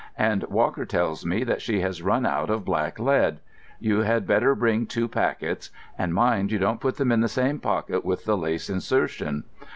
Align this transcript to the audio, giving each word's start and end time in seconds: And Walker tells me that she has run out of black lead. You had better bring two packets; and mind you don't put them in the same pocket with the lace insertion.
And 0.17 0.41
Walker 0.45 0.83
tells 0.83 1.23
me 1.27 1.43
that 1.43 1.61
she 1.61 1.81
has 1.81 2.01
run 2.01 2.25
out 2.25 2.49
of 2.49 2.65
black 2.65 2.97
lead. 2.97 3.37
You 3.79 3.99
had 3.99 4.25
better 4.25 4.55
bring 4.55 4.87
two 4.87 5.07
packets; 5.07 5.69
and 5.95 6.11
mind 6.11 6.51
you 6.51 6.57
don't 6.57 6.81
put 6.81 6.97
them 6.97 7.11
in 7.11 7.21
the 7.21 7.27
same 7.29 7.59
pocket 7.59 8.03
with 8.03 8.25
the 8.25 8.35
lace 8.35 8.67
insertion. 8.67 9.43